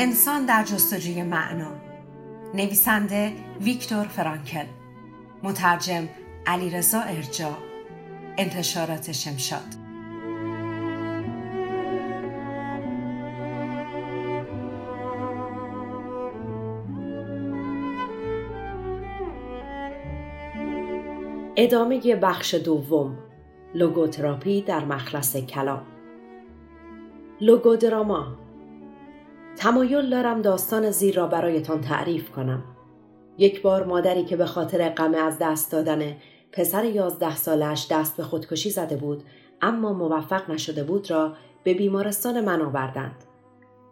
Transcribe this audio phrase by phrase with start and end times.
[0.00, 1.72] انسان در جستجوی معنا.
[2.54, 4.64] نویسنده ویکتور فرانکل.
[5.42, 6.08] مترجم
[6.46, 7.56] علیرضا ارجا.
[8.38, 9.74] انتشارات شمشاد.
[21.56, 23.18] ادامه بخش دوم.
[23.74, 25.82] لوگوتراپی در مخلص کلام.
[27.40, 28.47] لوگودراما.
[29.58, 32.64] تمایل دارم داستان زیر را برایتان تعریف کنم
[33.38, 36.16] یک بار مادری که به خاطر غم از دست دادن
[36.52, 39.22] پسر یازده سالش دست به خودکشی زده بود
[39.62, 41.32] اما موفق نشده بود را
[41.64, 43.24] به بیمارستان من آوردند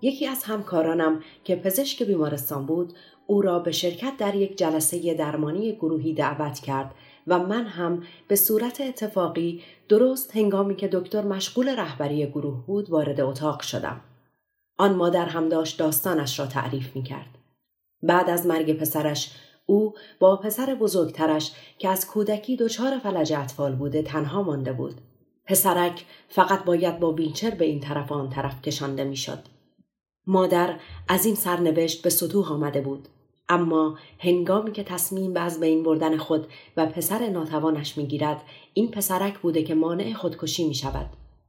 [0.03, 2.93] یکی از همکارانم که پزشک بیمارستان بود
[3.27, 6.95] او را به شرکت در یک جلسه درمانی گروهی دعوت کرد
[7.27, 13.21] و من هم به صورت اتفاقی درست هنگامی که دکتر مشغول رهبری گروه بود وارد
[13.21, 14.01] اتاق شدم.
[14.79, 17.39] آن مادر هم داشت داستانش را تعریف می کرد.
[18.03, 19.33] بعد از مرگ پسرش
[19.67, 25.01] او با پسر بزرگترش که از کودکی دچار فلج اطفال بوده تنها مانده بود.
[25.47, 29.39] پسرک فقط باید با وینچر به این طرف آن طرف کشانده می‌شد.
[30.27, 30.77] مادر
[31.09, 33.09] از این سرنوشت به سطوح آمده بود.
[33.49, 36.47] اما هنگامی که تصمیم به از بین بردن خود
[36.77, 38.43] و پسر ناتوانش می‌گیرد
[38.75, 41.07] این پسرک بوده که مانع خودکشی می شود.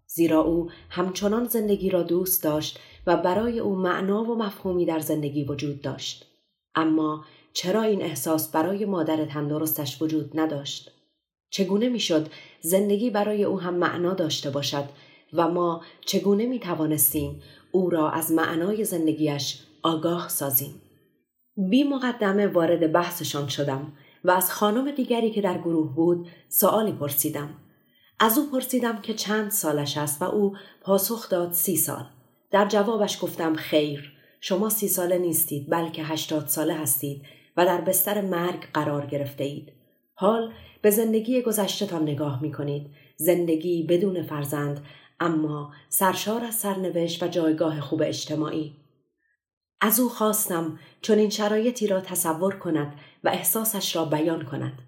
[0.07, 5.43] زیرا او همچنان زندگی را دوست داشت و برای او معنا و مفهومی در زندگی
[5.43, 6.25] وجود داشت.
[6.75, 10.91] اما چرا این احساس برای مادر تندرستش وجود نداشت؟
[11.49, 12.27] چگونه می‌شد
[12.61, 14.85] زندگی برای او هم معنا داشته باشد
[15.33, 17.41] و ما چگونه می توانستیم
[17.71, 20.81] او را از معنای زندگیش آگاه سازیم؟
[21.69, 27.49] بی مقدمه وارد بحثشان شدم و از خانم دیگری که در گروه بود سوالی پرسیدم.
[28.19, 32.05] از او پرسیدم که چند سالش است و او پاسخ داد سی سال.
[32.51, 37.21] در جوابش گفتم خیر شما سی ساله نیستید بلکه هشتاد ساله هستید
[37.57, 39.73] و در بستر مرگ قرار گرفته اید.
[40.13, 40.51] حال
[40.81, 42.87] به زندگی گذشتهتان نگاه می کنید.
[43.17, 44.85] زندگی بدون فرزند
[45.19, 48.75] اما سرشار از سرنوشت و جایگاه خوب اجتماعی.
[49.81, 54.79] از او خواستم چون این شرایطی را تصور کند و احساسش را بیان کند.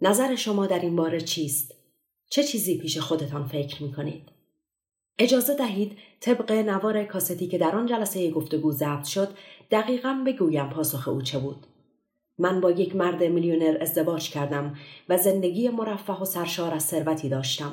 [0.00, 1.81] نظر شما در این باره چیست؟
[2.32, 4.28] چه چیزی پیش خودتان فکر می کنید؟
[5.18, 9.28] اجازه دهید طبق نوار کاستی که در آن جلسه گفتگو ضبط شد
[9.70, 11.66] دقیقا بگویم پاسخ او چه بود.
[12.38, 14.76] من با یک مرد میلیونر ازدواج کردم
[15.08, 17.72] و زندگی مرفه و سرشار از ثروتی داشتم.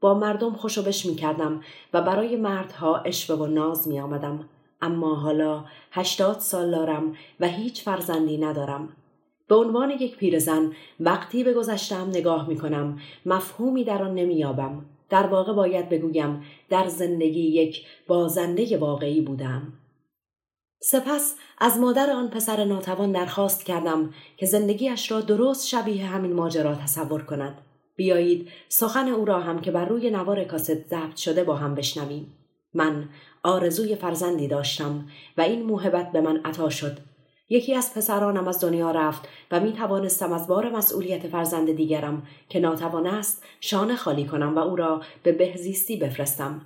[0.00, 1.60] با مردم خوشوبش می کردم
[1.92, 4.48] و برای مردها اشوه و ناز می آمدم.
[4.82, 8.88] اما حالا هشتاد سال دارم و هیچ فرزندی ندارم.
[9.48, 14.84] به عنوان یک پیرزن وقتی به گذشتم نگاه می کنم مفهومی در آن نمییابم.
[15.10, 19.72] در واقع باید بگویم در زندگی یک بازنده واقعی بودم.
[20.82, 26.74] سپس از مادر آن پسر ناتوان درخواست کردم که زندگیش را درست شبیه همین ماجرا
[26.74, 27.58] تصور کند.
[27.96, 32.32] بیایید سخن او را هم که بر روی نوار کاست ضبط شده با هم بشنویم.
[32.74, 33.08] من
[33.42, 35.08] آرزوی فرزندی داشتم
[35.38, 36.98] و این موهبت به من عطا شد.
[37.48, 42.60] یکی از پسرانم از دنیا رفت و می توانستم از بار مسئولیت فرزند دیگرم که
[42.60, 46.60] ناتوان است شانه خالی کنم و او را به بهزیستی بفرستم.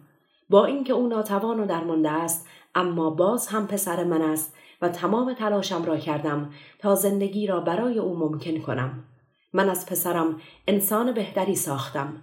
[0.50, 5.34] با اینکه او ناتوان و درمانده است اما باز هم پسر من است و تمام
[5.34, 9.05] تلاشم را کردم تا زندگی را برای او ممکن کنم.
[9.52, 12.22] من از پسرم انسان بهتری ساختم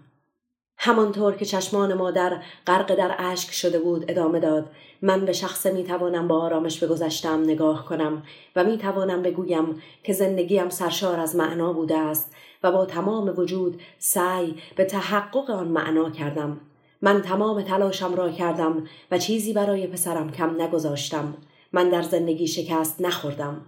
[0.77, 4.69] همانطور که چشمان مادر غرق در اشک شده بود ادامه داد.
[5.01, 8.24] من به شخص می توانم با آرامش به گذشتم نگاه کنم
[8.56, 12.31] و می توانم بگویم که زندگیم سرشار از معنا بوده است
[12.63, 16.59] و با تمام وجود سعی به تحقق آن معنا کردم.
[17.01, 21.33] من تمام تلاشم را کردم و چیزی برای پسرم کم نگذاشتم.
[21.71, 23.62] من در زندگی شکست نخوردم.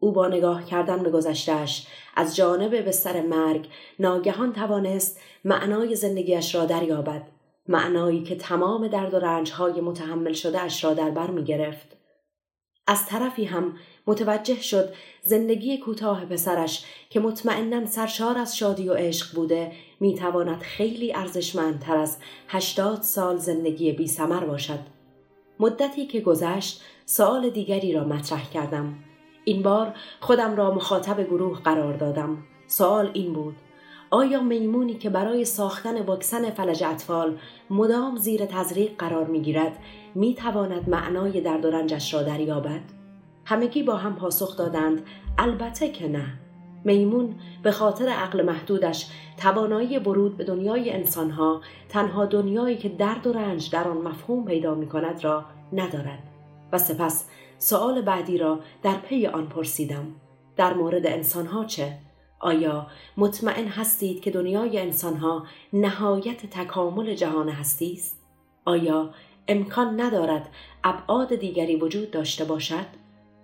[0.00, 1.86] او با نگاه کردن به گذشتهش
[2.16, 3.68] از جانب بستر مرگ
[3.98, 7.22] ناگهان توانست معنای زندگیش را دریابد
[7.68, 11.96] معنایی که تمام درد و رنجهای متحمل شده اش را در بر می گرفت.
[12.86, 13.76] از طرفی هم
[14.06, 21.14] متوجه شد زندگی کوتاه پسرش که مطمئنا سرشار از شادی و عشق بوده می‌تواند خیلی
[21.14, 22.18] ارزشمندتر از
[22.48, 24.78] هشتاد سال زندگی بی سمر باشد.
[25.60, 28.94] مدتی که گذشت سوال دیگری را مطرح کردم.
[29.50, 32.38] این بار خودم را مخاطب گروه قرار دادم.
[32.66, 33.56] سوال این بود
[34.10, 37.38] آیا میمونی که برای ساختن واکسن فلج اطفال
[37.70, 39.78] مدام زیر تزریق قرار می‌گیرد
[40.14, 42.80] می تواند معنای درد و رنجش را دریابد؟
[43.44, 45.02] همگی با هم پاسخ دادند
[45.38, 46.26] البته که نه.
[46.84, 49.06] میمون به خاطر عقل محدودش
[49.36, 54.74] توانایی ورود به دنیای انسانها تنها دنیایی که درد و رنج در آن مفهوم پیدا
[54.74, 56.22] می کند را ندارد
[56.72, 57.24] و سپس
[57.60, 60.06] سؤال بعدی را در پی آن پرسیدم.
[60.56, 61.98] در مورد انسانها چه؟
[62.40, 62.86] آیا
[63.16, 68.20] مطمئن هستید که دنیای انسانها نهایت تکامل جهان هستی است
[68.64, 69.10] آیا
[69.48, 70.48] امکان ندارد
[70.84, 72.86] ابعاد دیگری وجود داشته باشد؟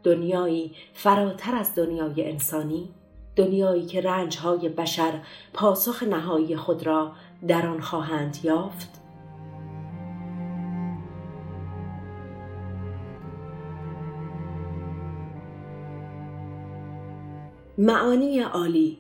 [0.02, 2.88] دنیایی فراتر از دنیای انسانی؟
[3.36, 5.20] دنیایی که رنجهای بشر
[5.52, 7.12] پاسخ نهایی خود را
[7.48, 8.95] در آن خواهند یافت؟
[17.78, 18.98] معانی عالی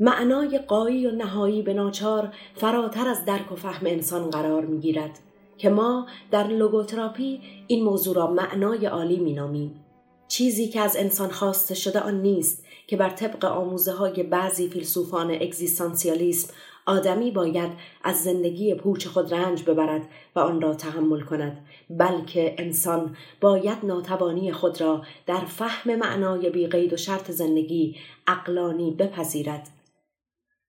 [0.00, 5.18] معنای قایی و نهایی به ناچار فراتر از درک و فهم انسان قرار می گیرد
[5.58, 9.84] که ما در لوگوتراپی این موضوع را معنای عالی می نامیم.
[10.28, 15.30] چیزی که از انسان خواسته شده آن نیست که بر طبق آموزه های بعضی فیلسوفان
[15.30, 16.52] اگزیستانسیالیسم
[16.88, 17.70] آدمی باید
[18.04, 24.52] از زندگی پوچ خود رنج ببرد و آن را تحمل کند بلکه انسان باید ناتوانی
[24.52, 27.96] خود را در فهم معنای بیقید و شرط زندگی
[28.26, 29.68] اقلانی بپذیرد.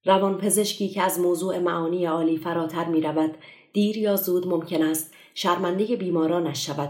[0.05, 3.37] روان پزشکی که از موضوع معانی عالی فراتر می رود
[3.73, 6.89] دیر یا زود ممکن است شرمنده بیمارانش شود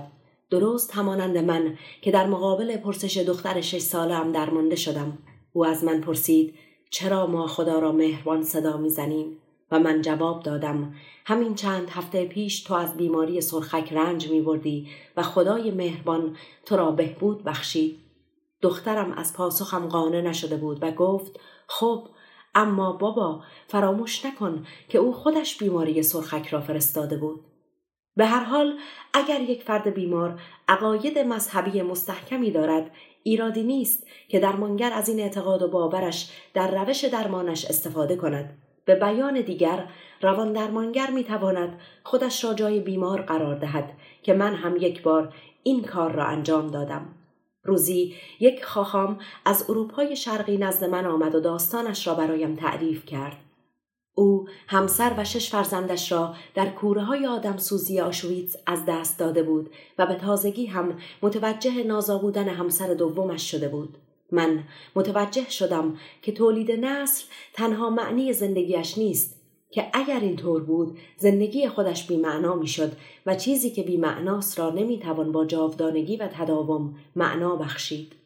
[0.50, 5.18] درست همانند من که در مقابل پرسش دختر شش سالم درمانده شدم.
[5.54, 6.54] او از من پرسید
[6.90, 9.38] چرا ما خدا را مهربان صدا می‌زنیم؟
[9.72, 10.94] و من جواب دادم
[11.26, 14.88] همین چند هفته پیش تو از بیماری سرخک رنج می بردی
[15.18, 18.00] و خدای مهربان تو را بهبود بخشید.
[18.62, 22.08] دخترم از پاسخم قانع نشده بود و گفت خب
[22.56, 27.46] اما بابا فراموش نکن که او خودش بیماری سرخک را فرستاده بود.
[28.16, 28.78] به هر حال
[29.14, 32.92] اگر یک فرد بیمار عقاید مذهبی مستحکمی دارد
[33.24, 38.58] ایرادی نیست که درمانگر از این اعتقاد و باورش در روش درمانش استفاده کند.
[38.86, 39.88] به بیان دیگر
[40.22, 43.92] روان درمانگر می تواند خودش را جای بیمار قرار دهد
[44.24, 45.34] که من هم یک بار
[45.64, 47.16] این کار را انجام دادم.
[47.64, 53.38] روزی یک خواهام از اروپای شرقی نزد من آمد و داستانش را برایم تعریف کرد.
[54.20, 59.44] او همسر و شش فرزندش را در کوره های آدم سوزی آشویتز از دست داده
[59.44, 63.98] بود و به تازگی هم متوجه نازا همسر دومش شده بود.
[64.32, 64.64] من
[64.96, 67.24] متوجه شدم که تولید نصر
[67.54, 69.36] تنها معنی زندگیش نیست
[69.72, 72.92] که اگر اینطور بود زندگی خودش بیمعنا می‌شد
[73.26, 78.19] و چیزی که بیمعناست را نمی‌توان با جاودانگی و تداوم معنا بخشید.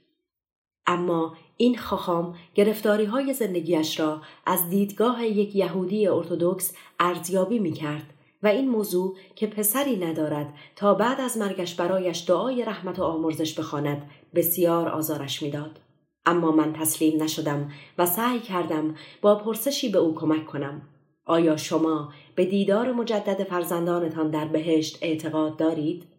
[0.88, 8.13] اما این خاخام گرفتاری های زندگیش را از دیدگاه یک یهودی ارتودکس ارزیابی می کرد
[8.44, 13.60] و این موضوع که پسری ندارد تا بعد از مرگش برایش دعای رحمت و آمرزش
[13.60, 15.80] بخواند بسیار آزارش می‌داد.
[16.25, 20.82] اما من تسلیم نشدم و سعی کردم با پرسشی به او کمک کنم.
[21.25, 26.12] آیا شما به دیدار مجدد فرزندانتان در بهشت اعتقاد دارید؟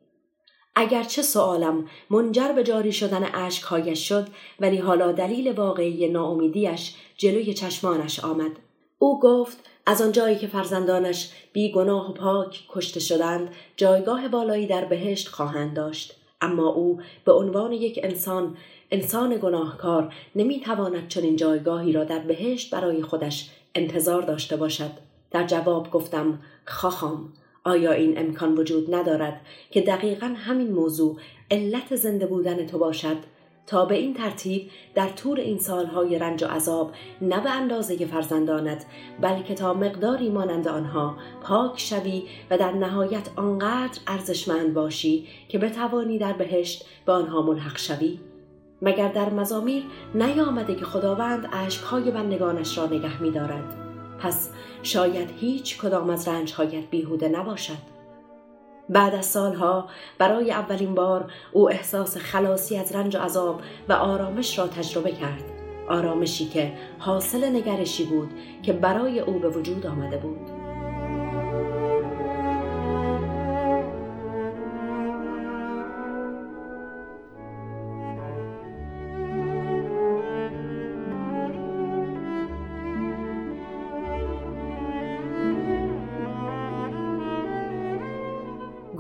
[0.77, 4.27] اگرچه سوالم منجر به جاری شدن اشکهایش شد
[4.61, 8.53] ولی حالا دلیل واقعی ناامیدیش جلوی چشمانش آمد.
[8.99, 14.85] او گفت از آنجایی که فرزندانش بی گناه و پاک کشته شدند جایگاه بالایی در
[14.85, 16.15] بهشت خواهند داشت.
[16.41, 18.57] اما او به عنوان یک انسان
[18.91, 24.91] انسان گناهکار نمی‌تواند چنین جایگاهی را در بهشت برای خودش انتظار داشته باشد.
[25.31, 27.33] در جواب گفتم خواهم.
[27.65, 29.41] آیا این امکان وجود ندارد
[29.71, 31.17] که دقیقا همین موضوع
[31.51, 33.17] علت زنده بودن تو باشد؟
[33.67, 36.93] تا به این ترتیب در طول این سالهای رنج و عذاب
[37.23, 38.87] نه به اندازه فرزندانت
[39.21, 46.19] بلکه تا مقداری مانند آنها پاک شوی و در نهایت آنقدر ارزشمند باشی که بتوانی
[46.19, 48.19] در بهشت به آنها ملحق شوی.
[48.83, 49.83] مگر در مزامیر
[50.15, 53.84] نیامده که خداوند اشکهای بندگانش را نگه میدارد؟
[54.21, 54.51] پس
[54.83, 57.95] شاید هیچ کدام از رنجهایت بیهوده نباشد.
[58.89, 64.59] بعد از سالها برای اولین بار او احساس خلاصی از رنج و عذاب و آرامش
[64.59, 65.45] را تجربه کرد.
[65.89, 68.31] آرامشی که حاصل نگرشی بود
[68.63, 70.54] که برای او به وجود آمده بود.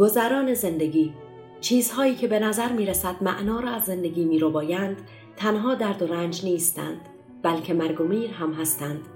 [0.05, 1.15] گذران زندگی
[1.61, 4.97] چیزهایی که به نظر می رسد معنا را از زندگی می رو بایند
[5.37, 7.01] تنها درد و رنج نیستند
[7.43, 9.09] بلکه مرگ و میر هم هستند.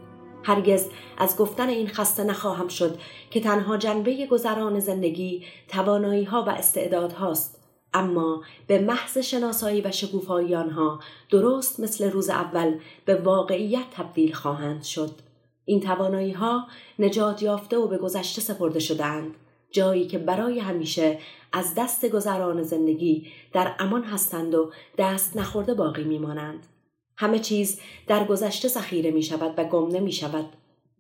[0.43, 2.99] هرگز از گفتن این خسته نخواهم شد
[3.31, 7.61] که تنها جنبه گذران زندگی توانایی ها و استعداد هاست
[7.95, 14.83] اما به محض شناسایی و شکوفایی آنها درست مثل روز اول به واقعیت تبدیل خواهند
[14.83, 15.11] شد.
[15.65, 16.67] این توانایی ها
[16.99, 19.35] نجات یافته و به گذشته سپرده شدند
[19.73, 21.19] جایی که برای همیشه
[21.53, 26.67] از دست گذران زندگی در امان هستند و دست نخورده باقی میمانند
[27.17, 30.47] همه چیز در گذشته ذخیره می شود و گم نمی شود.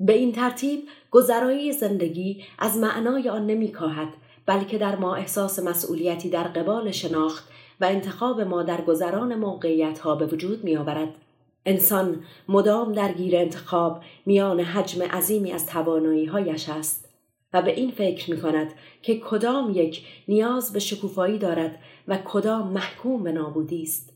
[0.00, 4.08] به این ترتیب گذرایی زندگی از معنای آن نمی کاهد
[4.46, 7.48] بلکه در ما احساس مسئولیتی در قبال شناخت
[7.80, 11.14] و انتخاب ما در گذران موقعیت ها به وجود می آورد.
[11.66, 17.08] انسان مدام درگیر انتخاب میان حجم عظیمی از توانایی هایش است
[17.52, 21.78] و به این فکر می کند که کدام یک نیاز به شکوفایی دارد
[22.09, 24.12] و کدام محکوم به نابودی است.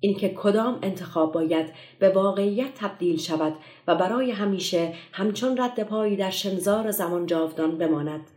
[0.00, 1.66] اینکه کدام انتخاب باید
[1.98, 3.54] به واقعیت تبدیل شود
[3.86, 8.30] و برای همیشه همچون رد پایی در شنزار زمان جاودان بماند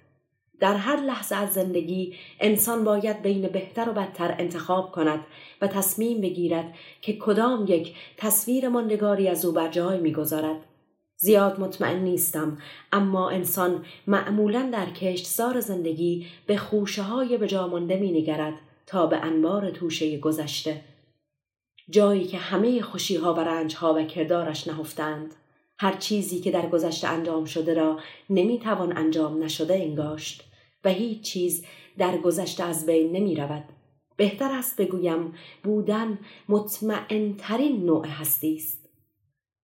[0.60, 5.20] در هر لحظه از زندگی انسان باید بین بهتر و بدتر انتخاب کند
[5.62, 10.58] و تصمیم بگیرد که کدام یک تصویر ماندگاری از او بر جای می‌گذارد
[11.24, 12.58] زیاد مطمئن نیستم
[12.92, 18.54] اما انسان معمولا در کشتزار زندگی به خوشه های به جا مانده می نگرد
[18.86, 20.82] تا به انبار توشه گذشته
[21.90, 25.36] جایی که همه خوشی ها و رنج ها و کردارش نهفتند
[25.80, 28.00] هر چیزی که در گذشته انجام شده را
[28.30, 30.44] نمی‌توان انجام نشده انگاشت
[30.84, 31.66] و هیچ چیز
[31.98, 33.64] در گذشته از بین نمی رود.
[34.18, 38.81] بهتر است بگویم بودن مطمئن ترین نوع هستی است.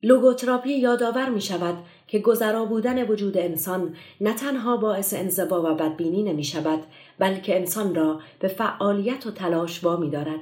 [0.04, 1.78] لوگوتراپی یادآور می شود
[2.08, 6.80] که گذرا بودن وجود انسان نه تنها باعث انزوا و بدبینی نمی شود
[7.20, 10.40] بلکه انسان را به فعالیت و تلاش وامی دارد.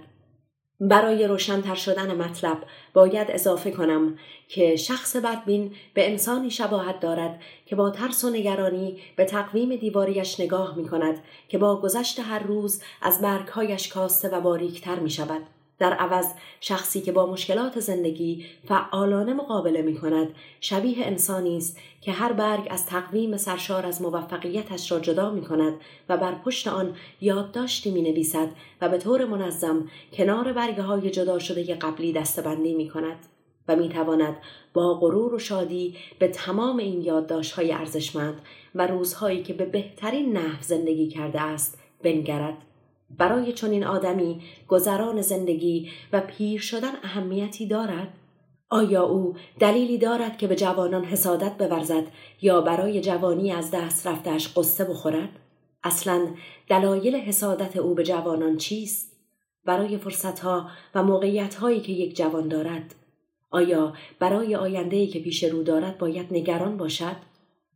[0.79, 2.57] برای روشنتر شدن مطلب
[2.93, 9.00] باید اضافه کنم که شخص بدبین به انسانی شباهت دارد که با ترس و نگرانی
[9.15, 14.41] به تقویم دیواریش نگاه می کند که با گذشت هر روز از برگهایش کاسته و
[14.41, 15.54] باریکتر می شود.
[15.79, 16.25] در عوض
[16.60, 20.27] شخصی که با مشکلات زندگی فعالانه مقابله می کند
[20.62, 25.74] شبیه انسانی است که هر برگ از تقویم سرشار از موفقیتش را جدا می کند
[26.10, 28.48] و بر پشت آن یادداشتی می نویسد
[28.82, 33.25] و به طور منظم کنار برگه های جدا شده قبلی دستبندی می کند
[33.67, 34.38] و می تواند
[34.74, 38.41] با غرور و شادی به تمام این یادداشت های ارزشمند
[38.75, 42.58] و روزهایی که به بهترین نحو زندگی کرده است بنگرد.
[43.09, 48.07] برای چنین آدمی گذران زندگی و پیر شدن اهمیتی دارد؟
[48.69, 52.03] آیا او دلیلی دارد که به جوانان حسادت بورزد
[52.41, 55.29] یا برای جوانی از دست رفتش قصه بخورد؟
[55.83, 56.27] اصلا
[56.67, 59.12] دلایل حسادت او به جوانان چیست؟
[59.65, 62.95] برای فرصتها و موقعیتهایی که یک جوان دارد؟
[63.51, 67.15] آیا برای آیندهی که پیش رو دارد باید نگران باشد؟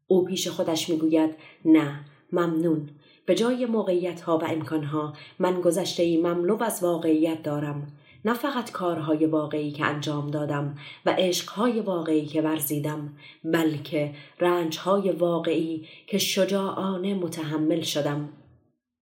[0.07, 1.99] او پیش خودش می‌گوید نه
[2.31, 2.89] ممنون
[3.29, 7.87] به جای موقعیت ها و امکان ها من گذشته ای مملو از واقعیت دارم
[8.25, 15.87] نه فقط کارهای واقعی که انجام دادم و عشقهای واقعی که ورزیدم بلکه رنجهای واقعی
[16.07, 18.29] که شجاعانه متحمل شدم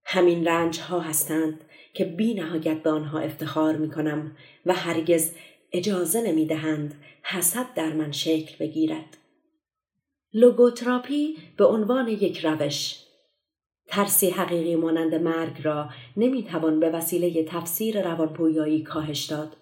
[0.06, 1.62] همین رنج ها هستند
[1.94, 5.32] که بی نهایت به آنها افتخار می کنم و هرگز
[5.72, 9.18] اجازه نمی دهند حسد در من شکل بگیرد.
[10.34, 13.07] لوگوتراپی به عنوان یک روش
[13.88, 19.58] ترسی حقیقی مانند مرگ را نمی‌توان به وسیله تفسیر روانپویایی کاهش داد.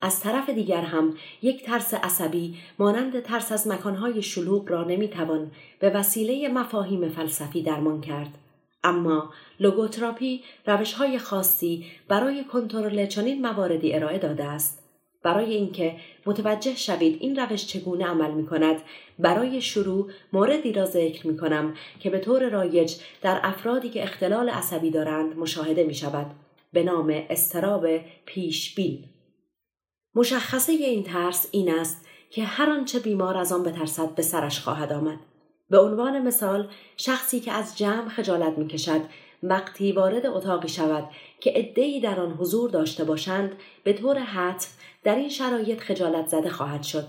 [0.00, 5.90] از طرف دیگر هم یک ترس عصبی مانند ترس از مکانهای شلوغ را نمی‌توان به
[5.90, 8.38] وسیله مفاهیم فلسفی درمان کرد.
[8.84, 9.30] اما
[9.60, 14.85] لوگوتراپی روشهای خاصی برای کنترل چنین مواردی ارائه داده است.
[15.26, 18.82] برای اینکه متوجه شوید این روش چگونه عمل می کند
[19.18, 24.48] برای شروع موردی را ذکر می کنم که به طور رایج در افرادی که اختلال
[24.48, 26.26] عصبی دارند مشاهده می شود
[26.72, 27.86] به نام استراب
[28.26, 29.04] پیش بین.
[30.14, 34.92] مشخصه این ترس این است که هر آنچه بیمار از آن بترسد به سرش خواهد
[34.92, 35.18] آمد.
[35.70, 39.00] به عنوان مثال شخصی که از جمع خجالت می کشد
[39.42, 41.04] وقتی وارد اتاقی شود
[41.40, 43.52] که عدهای در آن حضور داشته باشند
[43.84, 44.68] به طور حتم
[45.04, 47.06] در این شرایط خجالت زده خواهد شد.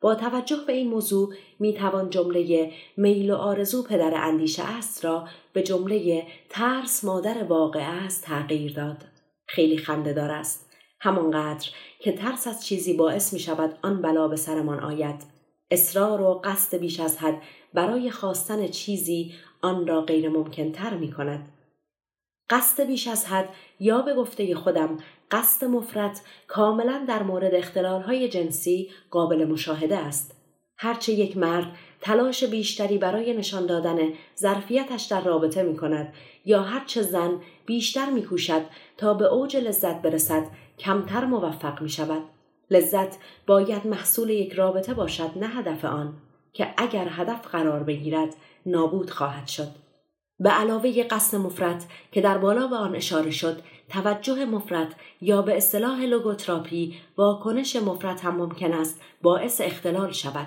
[0.00, 5.28] با توجه به این موضوع می توان جمله میل و آرزو پدر اندیشه است را
[5.52, 9.04] به جمله ترس مادر واقع است تغییر داد.
[9.46, 10.70] خیلی خنده است.
[11.00, 11.68] همانقدر
[12.00, 15.38] که ترس از چیزی باعث می شود آن بلا به سرمان آید.
[15.70, 17.42] اصرار و قصد بیش از حد
[17.74, 21.48] برای خواستن چیزی آن را غیر ممکن تر می کند
[22.50, 23.48] قصد بیش از حد
[23.80, 24.98] یا به گفته خودم
[25.30, 30.34] قصد مفرت کاملا در مورد اختلالهای جنسی قابل مشاهده است.
[30.76, 31.66] هرچه یک مرد
[32.00, 33.98] تلاش بیشتری برای نشان دادن
[34.38, 36.14] ظرفیتش در رابطه می کند
[36.44, 38.62] یا هرچه زن بیشتر می کوشد
[38.96, 40.46] تا به اوج لذت برسد
[40.78, 42.22] کمتر موفق می شود.
[42.70, 46.14] لذت باید محصول یک رابطه باشد نه هدف آن
[46.52, 48.34] که اگر هدف قرار بگیرد
[48.66, 49.87] نابود خواهد شد.
[50.40, 55.56] به علاوه قصد مفرد که در بالا به آن اشاره شد توجه مفرد یا به
[55.56, 60.46] اصطلاح لوگوتراپی واکنش مفرد هم ممکن است باعث اختلال شود.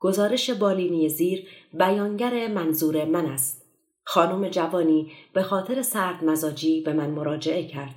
[0.00, 3.64] گزارش بالینی زیر بیانگر منظور من است.
[4.04, 7.94] خانم جوانی به خاطر سرد مزاجی به من مراجعه کرد.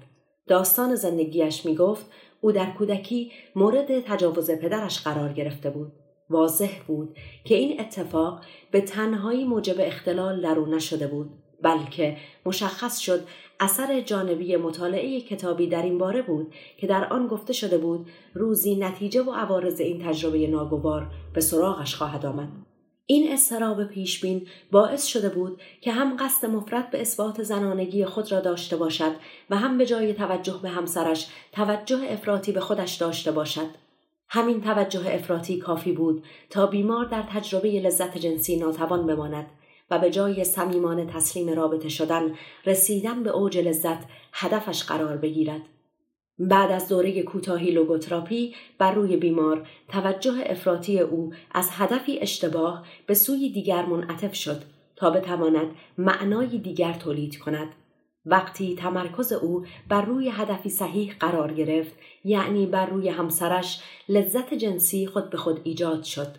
[0.48, 2.06] داستان زندگیش می گفت
[2.42, 5.92] او در کودکی مورد تجاوز پدرش قرار گرفته بود.
[6.32, 11.30] واضح بود که این اتفاق به تنهایی موجب اختلال در او نشده بود
[11.62, 13.24] بلکه مشخص شد
[13.60, 18.76] اثر جانبی مطالعه کتابی در این باره بود که در آن گفته شده بود روزی
[18.76, 22.50] نتیجه و عوارض این تجربه ناگوار به سراغش خواهد آمد.
[23.06, 28.40] این استراب پیشبین باعث شده بود که هم قصد مفرد به اثبات زنانگی خود را
[28.40, 29.12] داشته باشد
[29.50, 33.68] و هم به جای توجه به همسرش توجه افراطی به خودش داشته باشد.
[34.34, 39.46] همین توجه افراطی کافی بود تا بیمار در تجربه لذت جنسی ناتوان بماند
[39.92, 42.36] و به جای صمیمانه تسلیم رابطه شدن
[42.66, 45.62] رسیدن به اوج لذت هدفش قرار بگیرد.
[46.40, 53.14] بعد از دوره کوتاهی لوگوتراپی بر روی بیمار توجه افراطی او از هدفی اشتباه به
[53.14, 54.62] سوی دیگر منعطف شد
[54.96, 57.68] تا بتواند معنای دیگر تولید کند.
[58.26, 65.08] وقتی تمرکز او بر روی هدفی صحیح قرار گرفت یعنی بر روی همسرش لذت جنسی
[65.08, 66.36] خود به خود ایجاد شد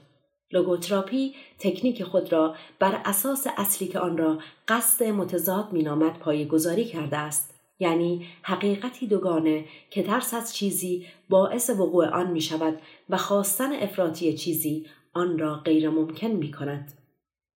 [0.52, 6.18] لوگوتراپی تکنیک خود را بر اساس اصلی که آن را قصد متضاد مینامد
[6.48, 12.78] گذاری کرده است یعنی حقیقتی دوگانه که ترس از چیزی باعث وقوع آن می شود
[13.10, 17.01] و خواستن افراطی چیزی آن را غیر ممکن می کند.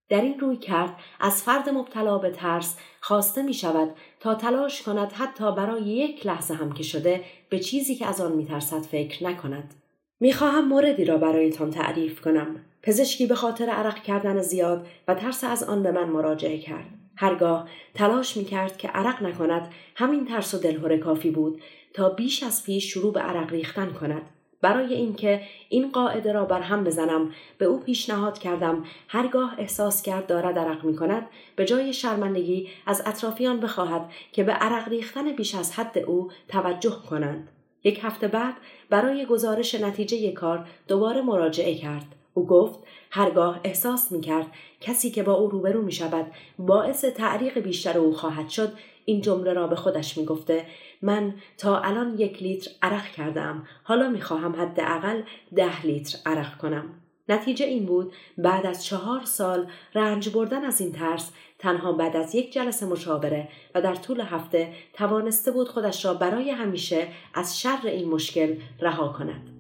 [0.09, 3.89] در این روی کرد از فرد مبتلا به ترس خواسته می شود
[4.21, 8.33] تا تلاش کند حتی برای یک لحظه هم که شده به چیزی که از آن
[8.33, 9.75] می ترسد فکر نکند.
[10.21, 12.57] می خواهم موردی را برایتان تعریف کنم.
[12.83, 16.87] پزشکی به خاطر عرق کردن زیاد و ترس از آن به من مراجعه کرد.
[17.17, 21.63] هرگاه تلاش می کرد که عرق نکند همین ترس و دلهوره کافی بود
[21.95, 24.23] تا بیش از پیش شروع به عرق ریختن کند.
[24.67, 27.33] برای اینکه این قاعده را بر هم بزنم.
[27.59, 28.85] به او پیشنهاد کردم.
[29.09, 31.27] هرگاه احساس کرد دارد عرق می کند
[31.57, 36.97] به جای شرمندگی از اطرافیان بخواهد که به عرق ریختن بیش از حد او توجه
[37.11, 37.49] کنند.
[37.85, 38.55] یک هفته بعد
[38.91, 42.15] برای گزارش نتیجه کار دوباره مراجعه کرد.
[42.35, 42.79] او گفت
[43.11, 44.47] هرگاه احساس می کرد
[44.81, 46.27] کسی که با او روبرو می شود
[46.59, 48.73] باعث تعریق بیشتر او خواهد شد
[49.05, 50.65] این جمله را به خودش می گفته
[51.03, 55.23] من تا الان یک لیتر عرق کردم حالا می خواهم حداقل
[55.55, 56.85] ده لیتر عرق کنم.
[57.29, 62.35] نتیجه این بود بعد از چهار سال رنج بردن از این ترس تنها بعد از
[62.35, 67.81] یک جلسه مشاوره و در طول هفته توانسته بود خودش را برای همیشه از شر
[67.85, 69.51] این مشکل رها کند.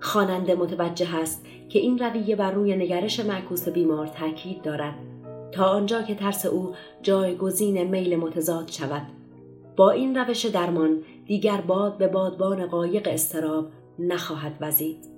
[0.00, 4.94] خواننده متوجه است که این رویه بر روی نگرش معکوس بیمار تاکید دارد.
[5.52, 9.02] تا آنجا که ترس او جایگزین میل متضاد شود.
[9.76, 15.16] با این روش درمان دیگر باد به بادبان قایق استراب نخواهد وزید.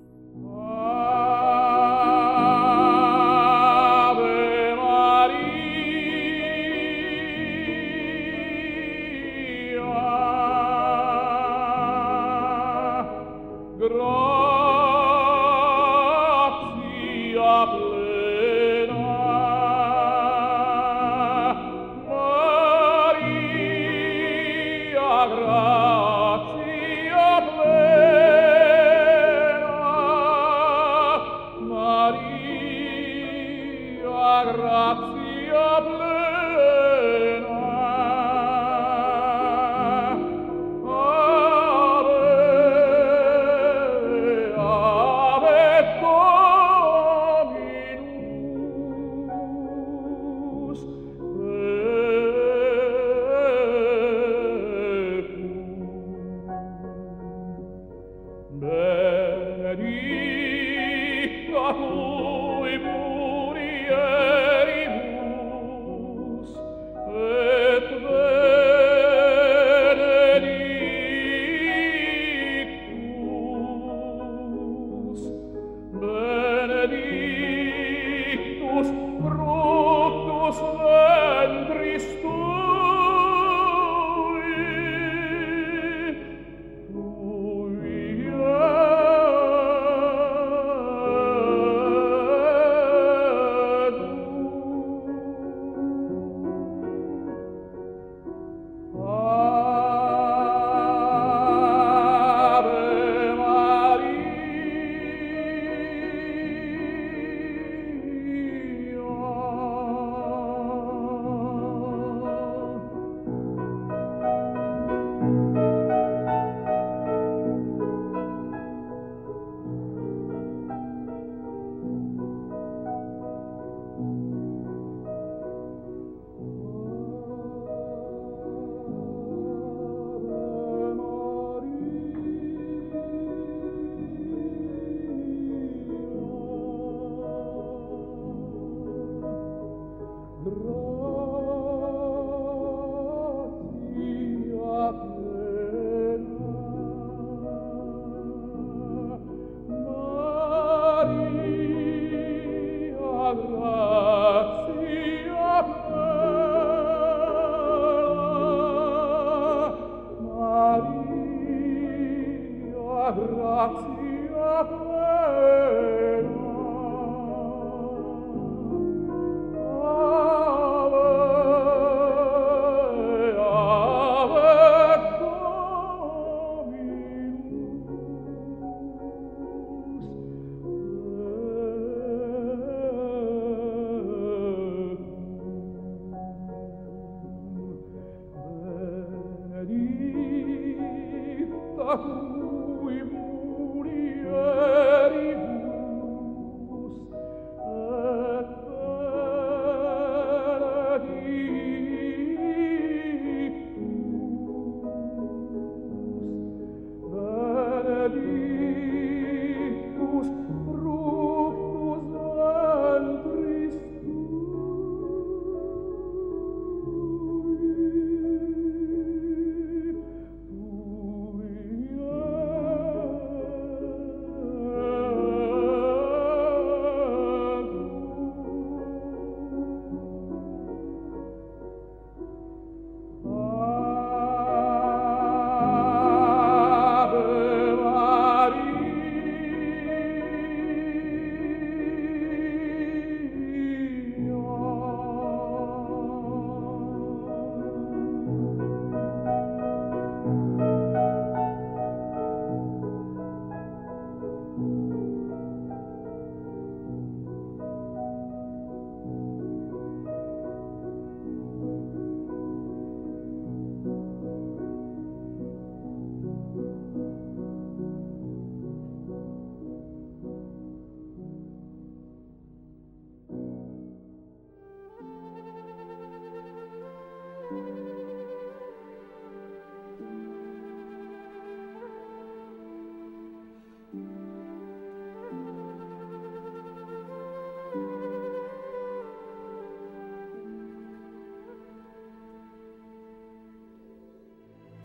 [76.90, 78.88] benedictus
[79.22, 82.37] fructus ventris tu.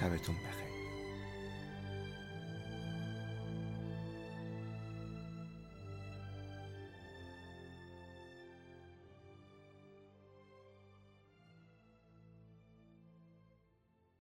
[0.00, 0.49] شبتون بخیر.